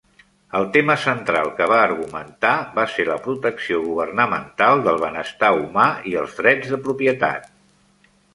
El 0.59 0.63
tema 0.75 0.93
central 1.01 1.51
que 1.59 1.67
va 1.71 1.75
argumentar 1.89 2.53
va 2.79 2.85
ser 2.93 3.05
la 3.09 3.17
protecció 3.27 3.83
governamental 3.89 4.83
del 4.89 4.99
benestar 5.05 5.53
humà 5.61 5.85
i 6.15 6.17
els 6.25 6.35
drets 6.41 6.75
de 6.75 6.83
propietat. 6.91 7.49